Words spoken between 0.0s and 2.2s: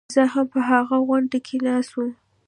زه هم په هغه غونډه کې ناست وم.